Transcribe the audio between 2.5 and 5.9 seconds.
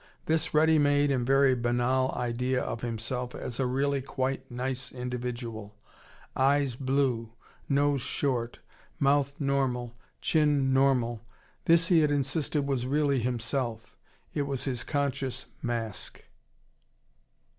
of himself as a really quite nice individual: